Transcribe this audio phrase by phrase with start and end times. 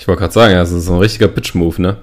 [0.00, 1.98] Ich wollte gerade sagen, das ist so ein richtiger Bitch-Move, ne?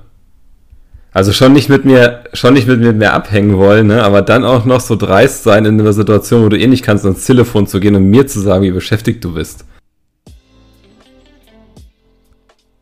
[1.14, 4.04] Also schon nicht mit mir, schon nicht mit, mir abhängen wollen, ne?
[4.04, 7.06] aber dann auch noch so dreist sein in einer Situation, wo du eh nicht kannst,
[7.06, 9.66] ans Telefon zu gehen und mir zu sagen, wie beschäftigt du bist.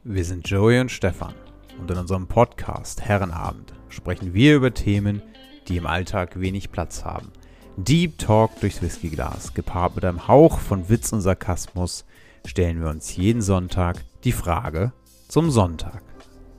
[0.04, 1.34] Wir sind Joey und Stefan
[1.80, 5.22] und in unserem Podcast Herrenabend sprechen wir über Themen,
[5.70, 7.32] die im Alltag wenig Platz haben.
[7.78, 12.04] Deep Talk durchs Whiskyglas, gepaart mit einem Hauch von Witz und Sarkasmus,
[12.46, 14.92] stellen wir uns jeden Sonntag die Frage
[15.28, 16.02] zum Sonntag.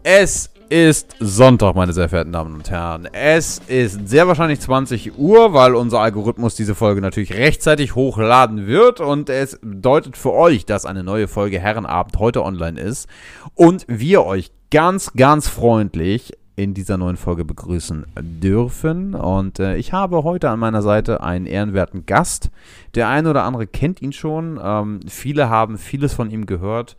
[0.02, 3.08] Es ist Sonntag, meine sehr verehrten Damen und Herren.
[3.12, 9.00] Es ist sehr wahrscheinlich 20 Uhr, weil unser Algorithmus diese Folge natürlich rechtzeitig hochladen wird.
[9.00, 13.08] Und es bedeutet für euch, dass eine neue Folge Herrenabend heute online ist.
[13.54, 19.14] Und wir euch ganz, ganz freundlich in dieser neuen Folge begrüßen dürfen.
[19.14, 22.50] Und äh, ich habe heute an meiner Seite einen ehrenwerten Gast.
[22.94, 24.58] Der eine oder andere kennt ihn schon.
[24.62, 26.96] Ähm, viele haben vieles von ihm gehört.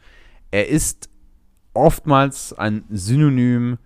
[0.52, 1.10] Er ist
[1.78, 3.78] oftmals ein Synonym,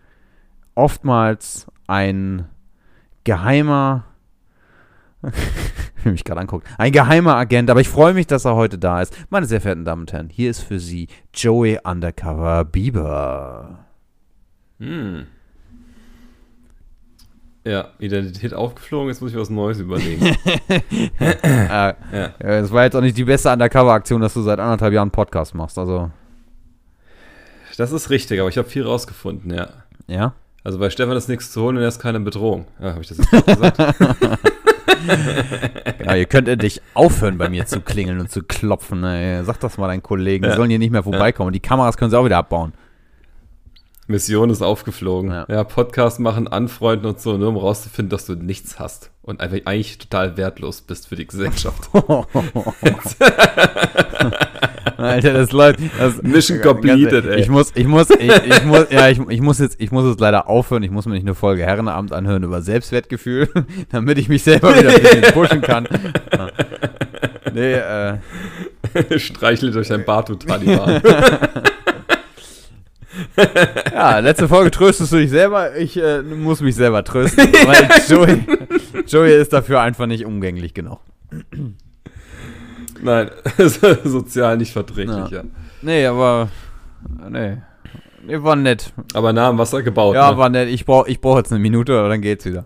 [0.75, 2.47] oftmals ein
[3.23, 4.05] geheimer,
[6.03, 9.15] mich gerade anguckt, ein geheimer Agent, aber ich freue mich, dass er heute da ist.
[9.29, 13.85] Meine sehr verehrten Damen und Herren, hier ist für Sie Joey Undercover Bieber.
[14.79, 15.27] Hm.
[17.63, 20.25] Ja, Identität aufgeflogen, jetzt muss ich was Neues überlegen.
[21.19, 21.93] äh, ja.
[22.39, 25.77] Das war jetzt auch nicht die beste Undercover-Aktion, dass du seit anderthalb Jahren Podcast machst,
[25.77, 26.09] also.
[27.77, 29.69] Das ist richtig, aber ich habe viel rausgefunden, ja.
[30.07, 30.33] Ja?
[30.63, 32.67] Also bei Stefan ist nichts zu holen und er ist keine Bedrohung.
[32.79, 33.77] Ja, habe ich das jetzt gesagt?
[36.05, 39.03] ja, ihr könnt endlich aufhören, bei mir zu klingeln und zu klopfen.
[39.03, 39.43] Ey.
[39.43, 41.53] Sag das mal deinen Kollegen, die sollen hier nicht mehr vorbeikommen.
[41.53, 42.73] Die Kameras können sie auch wieder abbauen.
[44.07, 45.31] Mission ist aufgeflogen.
[45.31, 45.45] Ja.
[45.49, 49.57] ja, Podcast machen, anfreunden und so, nur um rauszufinden, dass du nichts hast und einfach
[49.65, 51.89] eigentlich total wertlos bist für die Gesellschaft.
[54.97, 55.79] Alter, das läuft.
[55.97, 57.39] Das, Mission completed, ey.
[57.39, 60.19] Ich muss, ich muss, ich, ich muss, ja, ich, ich, muss jetzt, ich muss jetzt
[60.19, 60.83] leider aufhören.
[60.83, 63.49] Ich muss mir nicht eine Folge Herrenabend anhören über Selbstwertgefühl,
[63.91, 65.87] damit ich mich selber wieder ein bisschen pushen kann.
[67.53, 68.17] Nee, äh.
[69.17, 71.01] Streichle durch dein Bart, du Taliban.
[73.93, 75.75] ja, letzte Folge tröstest du dich selber.
[75.77, 78.43] Ich äh, muss mich selber trösten, weil Joey,
[79.07, 80.99] Joey ist dafür einfach nicht umgänglich genug.
[83.01, 83.31] Nein,
[84.03, 85.41] sozial nicht verträglich, ja.
[85.41, 85.43] ja.
[85.81, 86.49] Nee, aber.
[87.29, 87.57] Nee.
[88.23, 88.93] Nee, war nett.
[89.13, 90.15] Aber nah am Wasser gebaut.
[90.15, 90.37] Ja, ne?
[90.37, 90.69] war nett.
[90.69, 92.65] Ich brauche ich brauch jetzt eine Minute, aber dann geht's wieder.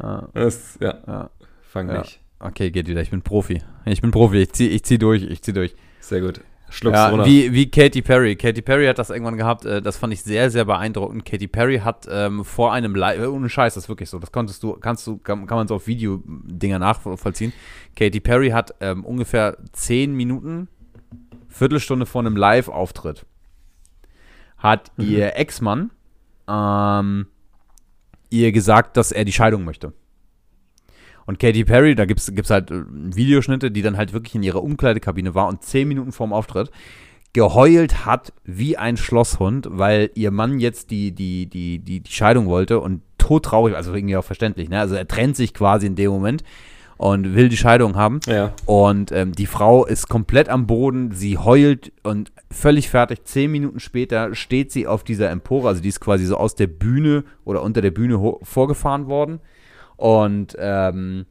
[0.00, 0.28] Ja.
[0.32, 0.94] Das, ja.
[1.06, 1.30] ja.
[1.62, 2.20] Fang nicht.
[2.38, 3.00] Okay, geht wieder.
[3.00, 3.62] Ich bin Profi.
[3.84, 4.42] Ich bin Profi.
[4.42, 5.22] Ich zieh, ich zieh durch.
[5.22, 5.74] Ich zieh durch.
[6.00, 6.40] Sehr gut.
[6.68, 8.36] Schluck's ja, Wie, wie Katy Perry.
[8.36, 11.24] Katy Perry hat das irgendwann gehabt, äh, das fand ich sehr, sehr beeindruckend.
[11.24, 14.32] Katy Perry hat ähm, vor einem Live, äh, ohne Scheiß, das ist wirklich so, das
[14.32, 17.52] konntest du, kannst du, kann, kann man so auf Videodinger nachvollziehen.
[17.94, 20.68] Katy Perry hat ähm, ungefähr 10 Minuten,
[21.48, 23.24] Viertelstunde vor einem Live-Auftritt,
[24.58, 25.04] hat mhm.
[25.04, 25.90] ihr Ex-Mann
[26.48, 27.26] ähm,
[28.30, 29.92] ihr gesagt, dass er die Scheidung möchte.
[31.26, 34.62] Und Katy Perry, da gibt es halt äh, Videoschnitte, die dann halt wirklich in ihrer
[34.62, 36.70] Umkleidekabine war und zehn Minuten vorm Auftritt
[37.34, 42.46] geheult hat wie ein Schlosshund, weil ihr Mann jetzt die, die, die, die, die Scheidung
[42.46, 44.78] wollte und todtraurig, also irgendwie auch verständlich, ne?
[44.78, 46.44] Also er trennt sich quasi in dem Moment
[46.96, 48.20] und will die Scheidung haben.
[48.26, 48.52] Ja.
[48.66, 53.24] Und ähm, die Frau ist komplett am Boden, sie heult und völlig fertig.
[53.24, 56.68] Zehn Minuten später steht sie auf dieser Empore, also die ist quasi so aus der
[56.68, 59.40] Bühne oder unter der Bühne vorgefahren worden
[59.96, 61.26] und ähm,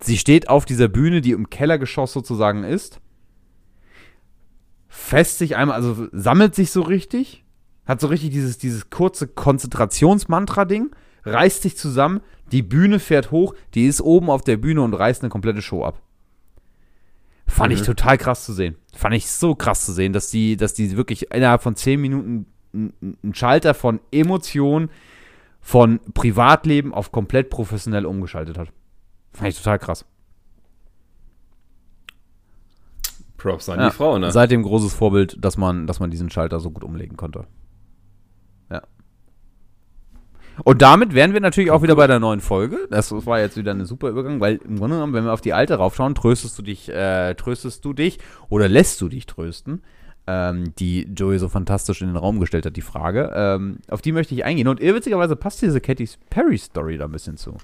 [0.00, 3.00] sie steht auf dieser Bühne, die im Kellergeschoss sozusagen ist,
[4.88, 7.44] fest sich einmal, also sammelt sich so richtig,
[7.86, 10.90] hat so richtig dieses, dieses kurze Konzentrationsmantra-Ding,
[11.24, 12.20] reißt sich zusammen,
[12.52, 15.84] die Bühne fährt hoch, die ist oben auf der Bühne und reißt eine komplette Show
[15.84, 16.00] ab.
[17.46, 17.80] Fand mhm.
[17.80, 18.76] ich total krass zu sehen.
[18.94, 22.46] Fand ich so krass zu sehen, dass die, dass die wirklich innerhalb von zehn Minuten
[22.72, 24.90] einen Schalter von Emotionen
[25.60, 28.68] von Privatleben auf komplett professionell umgeschaltet hat.
[29.32, 30.04] Fand ich total krass.
[33.36, 34.32] Props an ja, die Frau, ne?
[34.32, 37.46] Seitdem großes Vorbild, dass man, dass man diesen Schalter so gut umlegen konnte.
[38.70, 38.82] Ja.
[40.64, 42.88] Und damit wären wir natürlich auch wieder bei der neuen Folge.
[42.90, 45.52] Das war jetzt wieder ein super Übergang, weil im Grunde genommen, wenn wir auf die
[45.52, 48.18] alte raufschauen, tröstest du dich, äh, tröstest du dich
[48.48, 49.82] oder lässt du dich trösten
[50.28, 53.32] ähm, die Joey so fantastisch in den Raum gestellt hat, die Frage.
[53.34, 54.68] Ähm, auf die möchte ich eingehen.
[54.68, 57.56] Und irrwitzigerweise passt diese Katy Perry-Story da ein bisschen zu.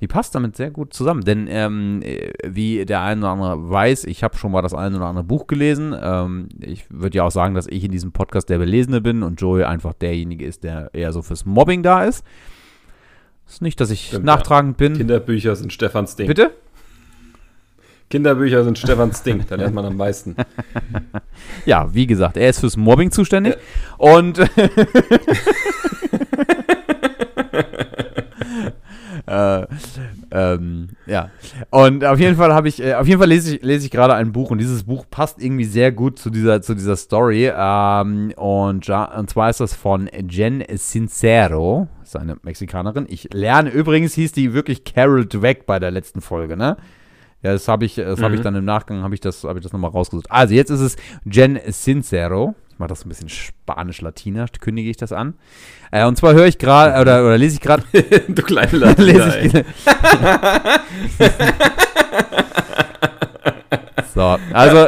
[0.00, 2.02] Die passt damit sehr gut zusammen, denn ähm,
[2.44, 5.46] wie der eine oder andere weiß, ich habe schon mal das eine oder andere Buch
[5.46, 5.94] gelesen.
[5.98, 9.40] Ähm, ich würde ja auch sagen, dass ich in diesem Podcast der Belesene bin und
[9.40, 12.24] Joey einfach derjenige ist, der eher so fürs Mobbing da ist.
[13.46, 14.88] Ist nicht, dass ich Stimmt, nachtragend ja.
[14.88, 14.98] bin.
[14.98, 16.26] Kinderbücher sind Stefans Ding.
[16.26, 16.50] Bitte?
[18.10, 20.36] Kinderbücher sind Stefans Ding, da lernt man am meisten.
[21.66, 23.56] Ja, wie gesagt, er ist fürs Mobbing zuständig.
[23.98, 24.38] Und
[29.26, 29.66] äh,
[30.30, 31.30] ähm, ja.
[31.70, 34.14] Und auf jeden Fall habe ich, äh, auf jeden Fall lese ich, lese ich gerade
[34.14, 37.50] ein Buch und dieses Buch passt irgendwie sehr gut zu dieser, zu dieser Story.
[37.54, 43.06] Ähm, und, ja, und zwar ist das von Jen Sincero, ist eine Mexikanerin.
[43.08, 46.76] Ich lerne übrigens, hieß die wirklich Carol Dweck bei der letzten Folge, ne?
[47.44, 48.44] Ja, das habe ich, das habe ich Mhm.
[48.44, 50.30] dann im Nachgang, habe ich das, habe ich das nochmal rausgesucht.
[50.30, 50.96] Also jetzt ist es
[51.30, 52.54] Jen Sincero.
[52.70, 55.34] Ich mache das ein bisschen spanisch-latiner, kündige ich das an.
[55.92, 57.84] Äh, und zwar höre ich gerade, oder, oder lese ich gerade,
[58.28, 59.52] du kleine Latina, lese ich.
[64.14, 64.86] so, also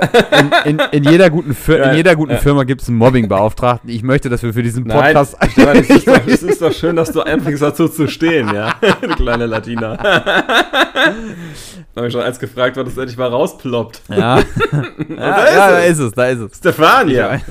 [0.64, 2.38] in, in, in jeder guten, Fir in Ja, jeder guten ja.
[2.38, 3.90] Firma gibt es einen Mobbingbeauftragten.
[3.90, 5.36] Ich möchte, dass wir für diesen Nein, Podcast.
[5.52, 8.74] Stefan, es ist, doch, es ist doch schön, dass du anfängst dazu zu stehen, ja.
[9.02, 9.96] Du kleine Latina.
[9.96, 11.12] Da
[11.96, 14.02] habe ich schon eins gefragt, wann das endlich mal rausploppt.
[14.08, 14.44] ja, ja,
[15.08, 15.90] da ist da es.
[15.92, 16.58] ist es, da ist es.
[16.58, 17.40] Stefania!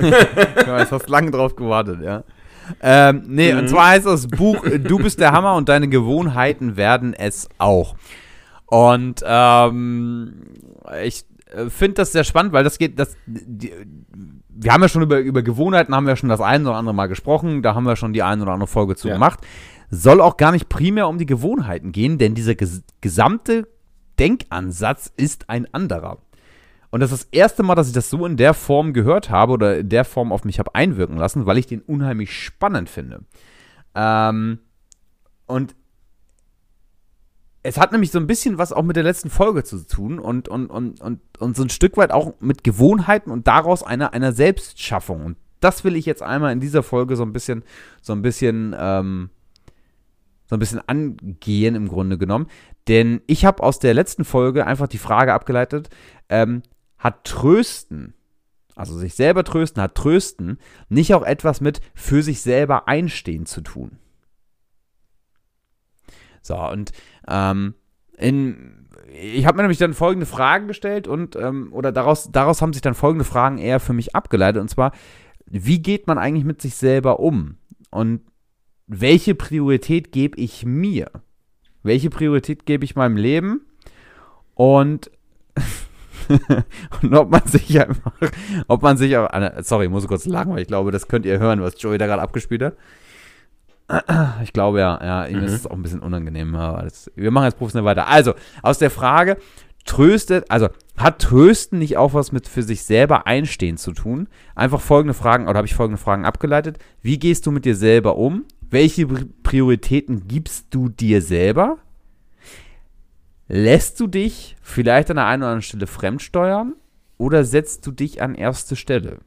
[0.67, 2.23] Ja, jetzt hast lange drauf gewartet, ja.
[2.81, 3.59] Ähm, nee, Mhm.
[3.59, 7.95] und zwar heißt das Buch Du bist der Hammer und deine Gewohnheiten werden es auch.
[8.65, 10.33] Und ähm,
[11.03, 11.23] ich
[11.69, 13.71] finde das sehr spannend, weil das geht, das, die,
[14.49, 17.07] wir haben ja schon über, über Gewohnheiten, haben wir schon das ein oder andere Mal
[17.07, 19.13] gesprochen, da haben wir schon die ein oder andere Folge zu Ja.
[19.15, 19.39] gemacht.
[19.89, 23.67] Soll auch gar nicht primär um die Gewohnheiten gehen, denn dieser ges gesamte
[24.19, 26.17] Denkansatz ist ein anderer.
[26.89, 29.51] Und das ist das erste Mal, dass ich das so in der Form gehört habe
[29.53, 33.25] oder in der Form auf mich habe einwirken lassen, weil ich den unheimlich spannend finde.
[33.93, 34.59] Ähm,
[35.45, 35.75] und
[37.65, 40.47] es hat nämlich so ein bisschen was auch mit der letzten Folge zu tun und,
[40.47, 44.33] und, und, und, und so ein Stück weit auch mit Gewohnheiten und daraus einer, einer
[44.33, 45.25] Selbstschaffung.
[45.25, 47.63] Und das will ich jetzt einmal in dieser Folge so ein bisschen,
[48.03, 49.31] so ein bisschen, ähm,
[50.45, 52.47] so ein bisschen angehen im Grunde genommen.
[52.87, 55.89] Denn ich habe aus der letzten Folge einfach die Frage abgeleitet,
[56.29, 56.61] ähm,
[56.99, 58.13] hat Trösten,
[58.75, 60.59] also sich selber trösten, hat Trösten
[60.89, 63.97] nicht auch etwas mit für sich selber einstehen zu tun?
[66.45, 66.91] So, und
[67.27, 67.75] ähm,
[68.17, 72.73] in, ich habe mir nämlich dann folgende Fragen gestellt und, ähm, oder daraus, daraus haben
[72.73, 74.61] sich dann folgende Fragen eher für mich abgeleitet.
[74.61, 74.91] Und zwar,
[75.45, 77.57] wie geht man eigentlich mit sich selber um?
[77.91, 78.21] Und
[78.87, 81.09] welche Priorität gebe ich mir?
[81.83, 83.61] Welche Priorität gebe ich meinem Leben?
[84.53, 85.11] Und,
[87.01, 88.13] und ob man sich einfach,
[88.67, 89.29] ob man sich auch,
[89.61, 92.07] sorry, ich muss kurz lachen, weil ich glaube, das könnt ihr hören, was Joey da
[92.07, 92.77] gerade abgespielt hat.
[94.43, 96.55] Ich glaube ja, ja, ihm ist es auch ein bisschen unangenehm.
[96.55, 98.07] Aber das, wir machen jetzt professionell weiter.
[98.07, 99.37] Also, aus der Frage,
[99.85, 104.27] tröstet, also hat Trösten nicht auch was mit für sich selber einstehen zu tun?
[104.55, 106.79] Einfach folgende Fragen, oder habe ich folgende Fragen abgeleitet.
[107.01, 108.45] Wie gehst du mit dir selber um?
[108.61, 111.77] Welche Pri- Prioritäten gibst du dir selber?
[113.47, 116.73] Lässt du dich vielleicht an der einen oder anderen Stelle fremdsteuern?
[117.17, 119.19] Oder setzt du dich an erste Stelle?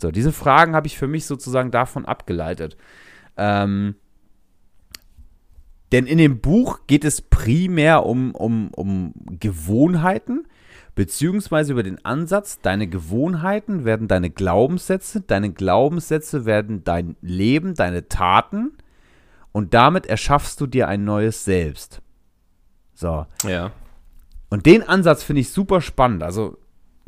[0.00, 2.76] So, diese Fragen habe ich für mich sozusagen davon abgeleitet.
[3.38, 3.94] Ähm,
[5.92, 10.46] denn in dem Buch geht es primär um, um, um Gewohnheiten,
[10.94, 18.08] beziehungsweise über den Ansatz, deine Gewohnheiten werden deine Glaubenssätze, deine Glaubenssätze werden dein Leben, deine
[18.08, 18.72] Taten
[19.52, 22.02] und damit erschaffst du dir ein neues Selbst.
[22.94, 23.26] So.
[23.44, 23.72] Ja.
[24.50, 26.22] Und den Ansatz finde ich super spannend.
[26.22, 26.58] Also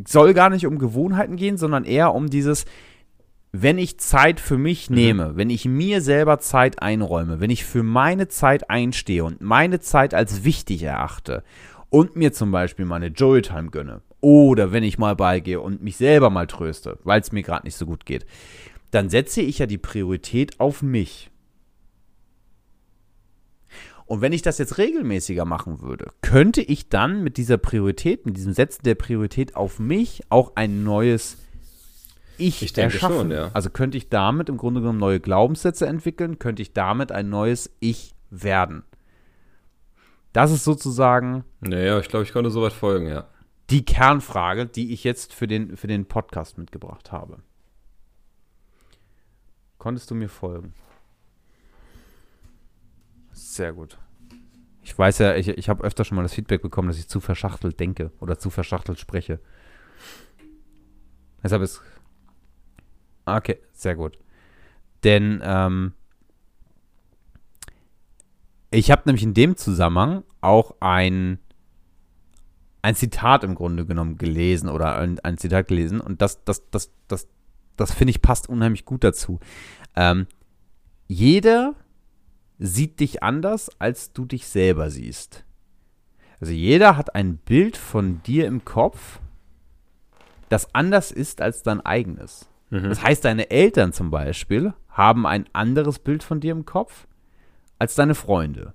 [0.07, 2.65] soll gar nicht um Gewohnheiten gehen, sondern eher um dieses,
[3.53, 7.83] wenn ich Zeit für mich nehme, wenn ich mir selber Zeit einräume, wenn ich für
[7.83, 11.43] meine Zeit einstehe und meine Zeit als wichtig erachte
[11.89, 16.31] und mir zum Beispiel meine Joy-Time gönne oder wenn ich mal beigehe und mich selber
[16.31, 18.25] mal tröste, weil es mir gerade nicht so gut geht,
[18.93, 21.31] dann setze ich ja die Priorität auf mich.
[24.07, 28.37] Und wenn ich das jetzt regelmäßiger machen würde, könnte ich dann mit dieser Priorität, mit
[28.37, 31.37] diesem Setzen der Priorität auf mich auch ein neues
[32.41, 33.17] Ich, Ich denke erschaffen.
[33.17, 33.51] schon, ja.
[33.53, 37.71] Also könnte ich damit im Grunde genommen neue Glaubenssätze entwickeln, könnte ich damit ein neues
[37.81, 38.85] Ich werden.
[40.33, 43.27] Das ist sozusagen Naja, ich glaube, ich konnte soweit folgen, ja.
[43.69, 47.39] die Kernfrage, die ich jetzt für den, für den Podcast mitgebracht habe.
[49.79, 50.75] Konntest du mir folgen?
[53.33, 53.99] Sehr gut.
[54.83, 57.21] Ich weiß ja, ich, ich habe öfter schon mal das Feedback bekommen, dass ich zu
[57.21, 59.41] verschachtelt denke oder zu verschachtelt spreche.
[61.43, 61.81] Deshalb ist.
[63.37, 64.19] Okay, sehr gut.
[65.05, 65.93] Denn ähm,
[68.71, 71.39] ich habe nämlich in dem Zusammenhang auch ein,
[72.83, 76.91] ein Zitat im Grunde genommen gelesen oder ein, ein Zitat gelesen und das, das, das,
[77.09, 77.29] das,
[77.77, 79.41] das finde ich passt unheimlich gut dazu.
[79.97, 80.27] Ähm,
[81.09, 81.75] jeder
[82.59, 85.45] sieht dich anders, als du dich selber siehst.
[86.41, 89.19] Also jeder hat ein Bild von dir im Kopf,
[90.49, 92.50] das anders ist als dein eigenes.
[92.71, 92.89] Mhm.
[92.89, 97.07] Das heißt, deine Eltern zum Beispiel haben ein anderes Bild von dir im Kopf
[97.79, 98.75] als deine Freunde.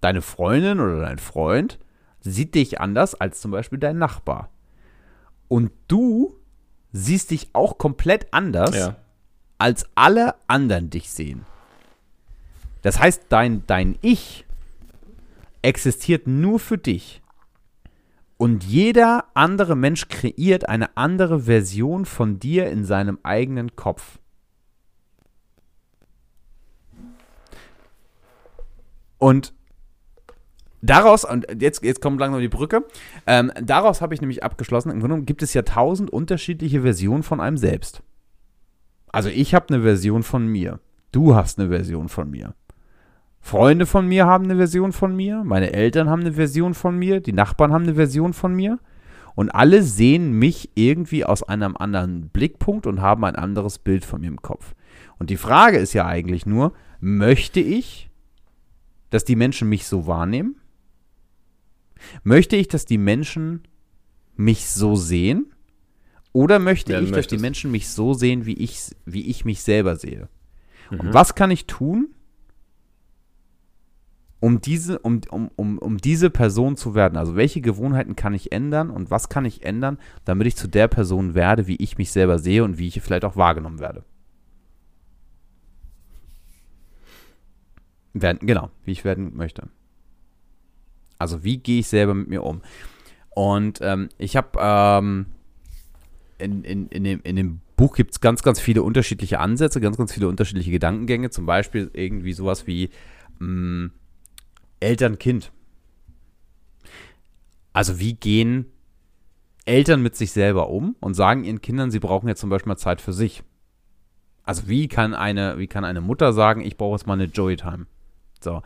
[0.00, 1.78] Deine Freundin oder dein Freund
[2.20, 4.50] sieht dich anders als zum Beispiel dein Nachbar.
[5.48, 6.36] Und du
[6.92, 8.96] siehst dich auch komplett anders, Ja.
[9.58, 11.44] als alle anderen dich sehen.
[12.82, 14.44] Das heißt, dein, dein Ich
[15.62, 17.20] existiert nur für dich.
[18.38, 24.20] Und jeder andere Mensch kreiert eine andere Version von dir in seinem eigenen Kopf.
[29.18, 29.52] Und
[30.80, 32.84] daraus, und jetzt, jetzt kommt langsam die Brücke,
[33.26, 37.40] ähm, daraus habe ich nämlich abgeschlossen, im Grunde gibt es ja tausend unterschiedliche Versionen von
[37.40, 38.04] einem selbst.
[39.08, 40.78] Also ich habe eine Version von mir.
[41.10, 42.54] Du hast eine Version von mir.
[43.40, 45.42] Freunde von mir haben eine Version von mir.
[45.44, 47.20] Meine Eltern haben eine Version von mir.
[47.20, 48.78] Die Nachbarn haben eine Version von mir.
[49.34, 54.20] Und alle sehen mich irgendwie aus einem anderen Blickpunkt und haben ein anderes Bild von
[54.20, 54.74] mir im Kopf.
[55.18, 58.10] Und die Frage ist ja eigentlich nur, möchte ich,
[59.10, 60.56] dass die Menschen mich so wahrnehmen?
[62.24, 63.62] Möchte ich, dass die Menschen
[64.36, 65.52] mich so sehen?
[66.32, 67.42] Oder möchte Ja, ich, dass die möchtest.
[67.42, 70.28] Menschen mich so sehen, wie ich, wie ich mich selber sehe?
[70.90, 71.00] Mhm.
[71.00, 72.08] Und was kann ich tun,
[74.40, 77.16] um diese, um, um, um, um diese Person zu werden?
[77.16, 80.88] Also welche Gewohnheiten kann ich ändern und was kann ich ändern, damit ich zu der
[80.88, 84.04] Person werde, wie ich mich selber sehe und wie ich vielleicht auch wahrgenommen werde?
[88.14, 89.68] Werden, genau, wie ich werden möchte.
[91.18, 92.62] Also wie gehe ich selber mit mir um?
[93.30, 95.26] Und ähm, ich habe ähm,
[96.38, 99.96] in, in, in, dem, in dem Buch gibt es ganz, ganz viele unterschiedliche Ansätze, ganz,
[99.96, 101.30] ganz viele unterschiedliche Gedankengänge.
[101.30, 102.90] Zum Beispiel irgendwie sowas wie
[103.38, 103.90] mh,
[104.80, 105.52] Eltern-Kind.
[107.72, 108.66] Also wie gehen
[109.64, 112.76] Eltern mit sich selber um und sagen ihren Kindern, sie brauchen jetzt zum Beispiel mal
[112.76, 113.42] Zeit für sich.
[114.42, 117.86] Also wie kann eine, wie kann eine Mutter sagen, ich brauche jetzt mal eine Joy-Time?
[118.40, 118.62] So.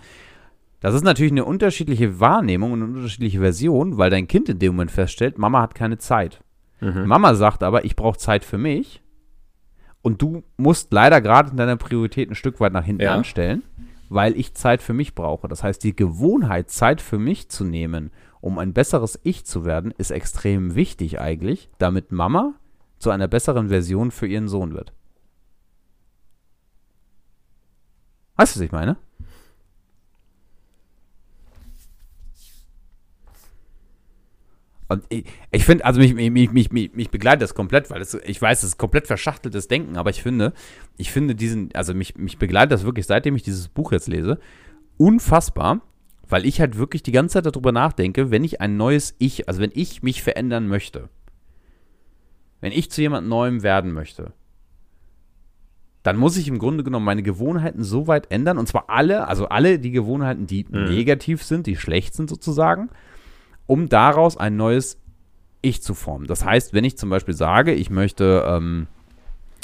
[0.81, 4.75] Das ist natürlich eine unterschiedliche Wahrnehmung und eine unterschiedliche Version, weil dein Kind in dem
[4.75, 6.41] Moment feststellt, Mama hat keine Zeit.
[6.81, 7.07] Mhm.
[7.07, 9.01] Mama sagt aber, ich brauche Zeit für mich.
[10.03, 13.15] Und du musst leider gerade in deiner Priorität ein Stück weit nach hinten Ja.
[13.15, 13.63] anstellen,
[14.13, 15.49] weil ich Zeit für mich brauche.
[15.49, 19.93] Das heißt, die Gewohnheit, Zeit für mich zu nehmen, um ein besseres Ich zu werden,
[19.97, 22.55] ist extrem wichtig eigentlich, damit Mama
[22.99, 24.93] zu einer besseren Version für ihren Sohn wird.
[28.37, 28.97] Weißt du, was ich meine?
[34.93, 38.15] Und ich, ich finde, also mich, mich, mich, mich, mich begleitet das komplett, weil es,
[38.15, 40.53] ich weiß, es ist komplett verschachteltes Denken, aber ich finde,
[40.99, 44.39] ich finde diesen, also mich, mich begleitet das wirklich, seitdem ich dieses Buch jetzt lese,
[44.99, 45.81] unfassbar,
[46.29, 49.61] weil ich halt wirklich die ganze Zeit darüber nachdenke, wenn ich ein neues Ich, also
[49.61, 51.09] wenn ich mich verändern möchte,
[52.61, 54.35] wenn ich zu jemand Neuem werden möchte,
[56.03, 59.49] dann muss ich im Grunde genommen meine Gewohnheiten so weit ändern, und zwar alle, also
[59.49, 60.85] alle die Gewohnheiten, die Mhm.
[60.85, 62.91] negativ sind, die schlecht sind sozusagen,
[63.73, 64.99] um daraus ein neues
[65.63, 66.27] Ich zu formen.
[66.27, 68.87] Das heißt, wenn ich zum Beispiel sage, ich möchte ähm,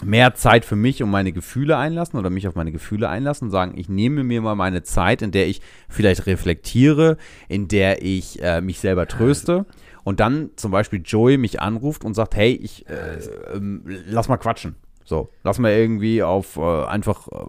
[0.03, 3.51] mehr Zeit für mich und meine Gefühle einlassen oder mich auf meine Gefühle einlassen und
[3.51, 5.61] sagen, ich nehme mir mal meine Zeit, in der ich
[5.91, 9.67] vielleicht reflektiere, in der ich äh, mich selber tröste
[10.05, 13.19] und dann zum Beispiel Joey mich anruft und sagt, hey, ich äh,
[13.55, 14.77] ähm, lass mal quatschen.
[15.05, 17.45] So, lass mal irgendwie auf äh, einfach, äh,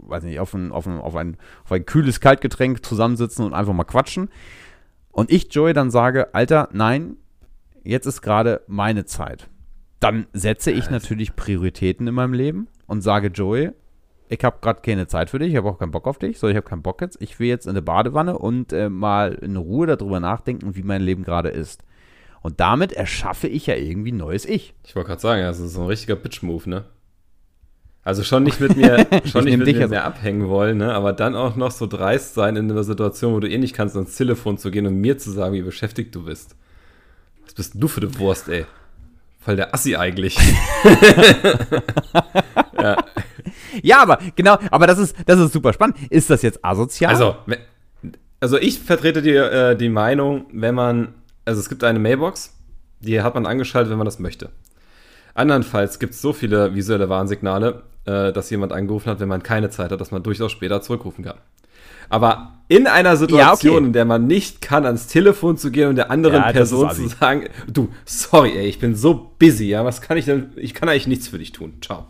[0.00, 3.72] weiß nicht, auf ein, auf, ein, auf, ein, auf ein kühles Kaltgetränk zusammensitzen und einfach
[3.72, 4.28] mal quatschen.
[5.14, 7.16] Und ich Joey dann sage, Alter, nein,
[7.84, 9.48] jetzt ist gerade meine Zeit.
[10.00, 13.70] Dann setze ich natürlich Prioritäten in meinem Leben und sage Joey,
[14.28, 16.48] ich habe gerade keine Zeit für dich, ich habe auch keinen Bock auf dich, so
[16.48, 19.56] ich habe keinen Bock jetzt, ich will jetzt in eine Badewanne und äh, mal in
[19.56, 21.84] Ruhe darüber nachdenken, wie mein Leben gerade ist.
[22.42, 24.74] Und damit erschaffe ich ja irgendwie ein neues Ich.
[24.84, 26.84] Ich wollte gerade sagen, das ist so ein richtiger Bitch-Move, ne?
[28.04, 30.92] Also schon nicht mit mir, schon nicht mit dich mir also- abhängen wollen, ne?
[30.94, 33.96] Aber dann auch noch so dreist sein in einer Situation, wo du eh nicht kannst,
[33.96, 36.54] ans Telefon zu gehen und mir zu sagen, wie beschäftigt du bist.
[37.44, 38.66] Was bist denn du für eine Wurst, ey?
[39.40, 40.38] Voll der Assi eigentlich.
[43.82, 45.96] Ja, aber genau, aber das ist, das ist super spannend.
[46.10, 47.12] Ist das jetzt asozial?
[47.12, 47.36] Also,
[48.40, 52.54] also ich vertrete die, äh, die Meinung, wenn man, also es gibt eine Mailbox,
[53.00, 54.50] die hat man angeschaltet, wenn man das möchte.
[55.34, 59.70] Andernfalls gibt es so viele visuelle Warnsignale, äh, dass jemand angerufen hat, wenn man keine
[59.70, 61.38] Zeit hat, dass man durchaus später zurückrufen kann.
[62.10, 63.86] Aber in einer Situation, Ja, okay.
[63.86, 67.08] in der man nicht kann, ans Telefon zu gehen und der anderen Ja, Person zu
[67.08, 70.88] sagen, du, sorry, ey, ich bin so busy, ja, was kann ich denn, ich kann
[70.88, 72.06] eigentlich nichts für dich tun, ciao.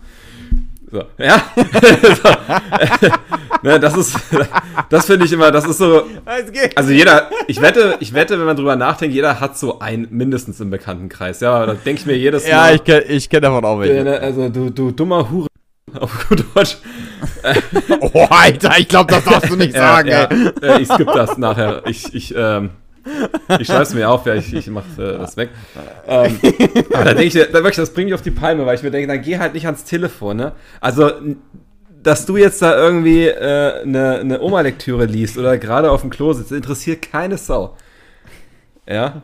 [0.91, 1.43] So, ja.
[2.23, 3.09] so.
[3.63, 4.15] Ne, das ist,
[4.91, 6.03] das finde ich immer, das ist so.
[6.75, 10.61] Also jeder, ich wette, ich wette, wenn man drüber nachdenkt, jeder hat so einen mindestens
[10.61, 11.41] im Bekanntenkreis.
[11.41, 12.51] Ja, da denke ich mir jedes Mal.
[12.51, 14.05] Ja, ich kenne ich kenn davon auch welche.
[14.05, 15.49] Ne, also du, du dummer Hure.
[15.99, 16.79] Auf gut Deutsch.
[18.01, 20.29] oh, Alter, ich glaube, das darfst du nicht sagen, ja,
[20.63, 21.83] ja, Ich skippe das nachher.
[21.87, 22.71] Ich, ich, ähm,
[23.59, 25.51] ich schreibe es mir auf, ja, ich, ich mache äh, das weg.
[26.07, 26.39] Ähm,
[26.93, 28.91] aber da denke ich, da wirklich, das bringt mich auf die Palme, weil ich mir
[28.91, 30.53] denke, dann geh halt nicht ans Telefon, ne?
[30.81, 31.11] Also,
[32.03, 36.33] dass du jetzt da irgendwie äh, eine, eine Oma-Lektüre liest oder gerade auf dem Klo
[36.33, 37.77] sitzt, interessiert keine Sau.
[38.87, 39.23] Ja?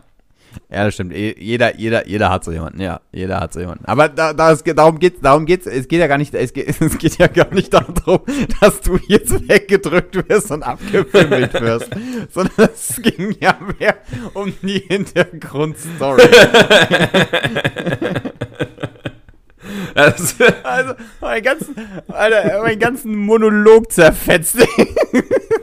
[0.71, 1.13] Ja, das stimmt.
[1.13, 2.81] Eh, jeder, jeder, jeder hat so jemanden.
[2.81, 3.85] Ja, jeder hat so jemanden.
[3.87, 5.67] Aber da, da es, darum geht's, darum geht's.
[5.67, 8.21] Es geht ja gar nicht, es geht, es geht ja gar nicht darum,
[8.61, 11.91] dass du jetzt weggedrückt wirst und abgefimmelt wirst,
[12.31, 13.97] sondern es ging ja mehr
[14.35, 16.23] um die Hintergrundstory.
[19.95, 21.77] Also, also meinen ganzen,
[22.09, 24.57] Alter, meinen ganzen Monolog zerfetzt.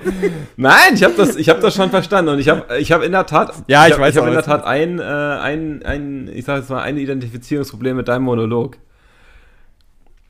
[0.58, 3.26] Nein, ich habe das, hab das schon verstanden und ich habe ich hab in der
[3.26, 6.60] Tat, ja, ich, ich weiß, ich in der Tat ein, äh, ein, ein, ich sage
[6.60, 8.78] jetzt mal, ein Identifizierungsproblem mit deinem Monolog.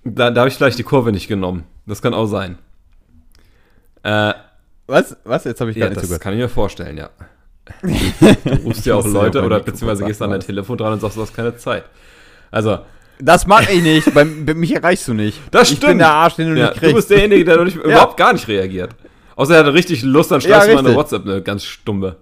[0.04, 1.64] Da, da habe ich vielleicht die Kurve nicht genommen.
[1.86, 2.58] Das kann auch sein.
[4.04, 4.34] Äh,
[4.88, 5.18] was?
[5.26, 5.44] Was?
[5.44, 6.20] Jetzt habe ich gar ja, nicht zugehört.
[6.20, 7.10] Das kann ich mir vorstellen, ja.
[8.46, 11.22] Du rufst ja auch Leute oder beziehungsweise gehst an dein Telefon dran und sagst, du
[11.22, 11.84] hast keine Zeit.
[12.50, 12.80] Also,
[13.20, 14.14] das mag ich nicht.
[14.14, 15.42] bei, bei mich erreichst du nicht.
[15.52, 15.84] Das stimmt.
[15.84, 16.92] Ich bin der Arsch, den du ja, nicht kriegst.
[16.92, 17.84] Du bist derjenige, der nicht, ja.
[17.84, 18.92] überhaupt gar nicht reagiert.
[19.38, 22.18] Außer er hatte richtig Lust, dann schreibst ja, du mal eine WhatsApp, eine ganz stumme.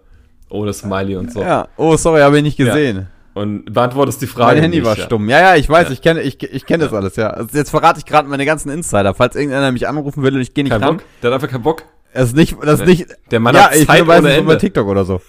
[0.49, 1.41] Ohne Smiley und so.
[1.41, 2.97] Ja, oh, sorry, habe ich nicht gesehen.
[2.97, 3.41] Ja.
[3.41, 4.53] Und beantwortest die Frage.
[4.53, 5.29] Mein Handy nicht, war stumm.
[5.29, 7.29] Ja, ja, ich weiß, ich kenne ich, ich kenn das alles, ja.
[7.29, 9.13] Also jetzt verrate ich gerade meine ganzen Insider.
[9.13, 10.97] Falls irgendeiner mich anrufen will und ich gehe nicht Kein ran.
[10.97, 11.05] Bock?
[11.23, 11.83] Der hat einfach keinen Bock.
[12.13, 13.07] Das ist nicht, das ist nicht.
[13.31, 14.53] Der Mann ja, hat Zeit ich weiß ohne Ende.
[14.53, 15.21] bei TikTok oder so.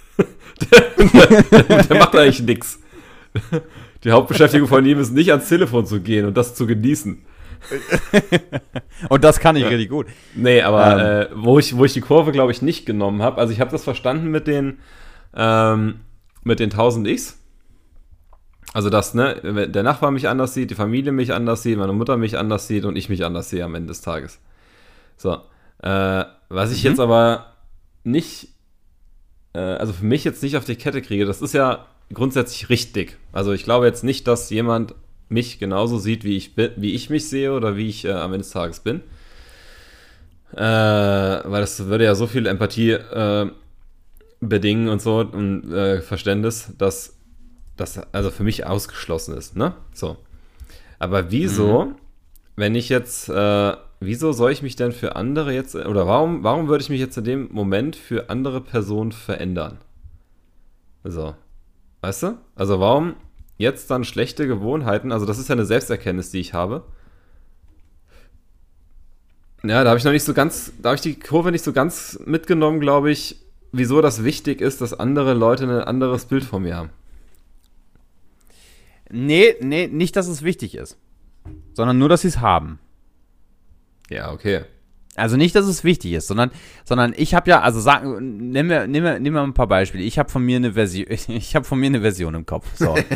[0.73, 2.81] der, der, der macht eigentlich nichts.
[4.05, 7.25] Die Hauptbeschäftigung von ihm ist nicht ans Telefon zu gehen und das zu genießen.
[9.09, 9.69] und das kann ich ja.
[9.69, 10.07] richtig gut.
[10.35, 11.33] Nee, aber ähm.
[11.33, 13.71] äh, wo, ich, wo ich die Kurve, glaube ich, nicht genommen habe, also ich habe
[13.71, 14.79] das verstanden mit den,
[15.35, 16.01] ähm,
[16.43, 17.39] mit den 1000 X.
[18.73, 22.17] Also, dass ne, der Nachbar mich anders sieht, die Familie mich anders sieht, meine Mutter
[22.17, 24.39] mich anders sieht und ich mich anders sehe am Ende des Tages.
[25.17, 25.39] So.
[25.83, 26.91] Äh, was ich mhm.
[26.91, 27.55] jetzt aber
[28.05, 28.49] nicht,
[29.55, 33.17] äh, also für mich jetzt nicht auf die Kette kriege, das ist ja grundsätzlich richtig.
[33.33, 34.95] Also ich glaube jetzt nicht, dass jemand
[35.29, 38.33] mich genauso sieht, wie ich, bin, wie ich mich sehe oder wie ich äh, am
[38.33, 39.03] Ende des Tages bin.
[40.53, 43.51] Äh, weil das würde ja so viel Empathie äh,
[44.41, 47.17] bedingen und so und äh, Verständnis, dass
[47.77, 49.57] das also für mich ausgeschlossen ist.
[49.57, 49.75] Ne?
[49.93, 50.17] So.
[50.99, 51.95] Aber wieso, mhm.
[52.55, 56.69] wenn ich jetzt, äh, wieso soll ich mich denn für andere jetzt, oder warum, warum
[56.69, 59.79] würde ich mich jetzt in dem Moment für andere Personen verändern?
[61.05, 61.35] So.
[62.01, 62.39] Weißt du?
[62.55, 63.17] Also warum
[63.57, 65.13] jetzt dann schlechte Gewohnheiten?
[65.13, 66.85] Also das ist ja eine Selbsterkenntnis, die ich habe.
[69.63, 71.73] Ja, da habe ich noch nicht so ganz, da habe ich die Kurve nicht so
[71.73, 73.41] ganz mitgenommen, glaube ich,
[73.73, 76.91] wieso das wichtig ist, dass andere Leute ein anderes Bild von mir haben.
[79.11, 80.99] Nee, nee, nicht, dass es wichtig ist.
[81.75, 82.79] Sondern nur, dass sie es haben.
[84.11, 84.65] Ja, okay.
[85.17, 86.51] Also nicht, dass es wichtig ist, sondern,
[86.85, 90.05] sondern ich habe ja, also sagen, nehmen wir, nehmen wir, nehmen wir ein paar Beispiele.
[90.05, 92.67] Ich habe von mir eine Version, ich habe von mir eine Version im Kopf.
[92.75, 92.95] So.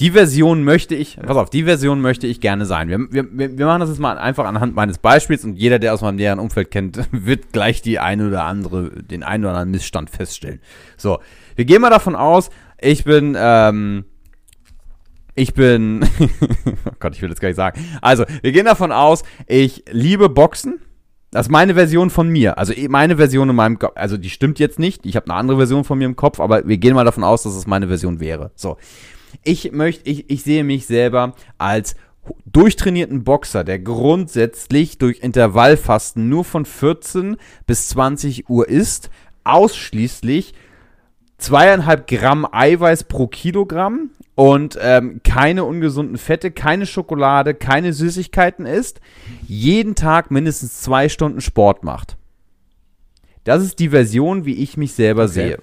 [0.00, 2.88] die Version möchte ich, pass auf, die Version möchte ich gerne sein.
[2.88, 6.00] Wir, wir, wir machen das jetzt mal einfach anhand meines Beispiels und jeder, der aus
[6.00, 10.10] meinem näheren Umfeld kennt, wird gleich die eine oder andere, den einen oder anderen Missstand
[10.10, 10.60] feststellen.
[10.96, 11.18] So,
[11.56, 14.04] wir gehen mal davon aus, ich bin, ähm,
[15.34, 17.84] ich bin, oh Gott, ich will das gar nicht sagen.
[18.00, 20.80] Also, wir gehen davon aus, ich liebe Boxen
[21.30, 22.58] das ist meine Version von mir.
[22.58, 23.92] Also eh, meine Version in meinem Kopf.
[23.94, 25.06] Also die stimmt jetzt nicht.
[25.06, 27.44] Ich habe eine andere Version von mir im Kopf, aber wir gehen mal davon aus,
[27.44, 28.50] dass es meine Version wäre.
[28.54, 28.76] So.
[29.44, 31.94] Ich möchte, ich, ich sehe mich selber als
[32.46, 39.10] durchtrainierten Boxer, der grundsätzlich durch Intervallfasten nur von 14 bis 20 Uhr isst,
[39.44, 40.54] ausschließlich
[41.38, 49.02] zweieinhalb Gramm Eiweiß pro Kilogramm und ähm, keine ungesunden Fette, keine Schokolade, keine Süßigkeiten isst,
[49.46, 52.16] jeden Tag mindestens zwei Stunden Sport macht.
[53.44, 55.32] Das ist die Version, wie ich mich selber okay.
[55.32, 55.58] sehe.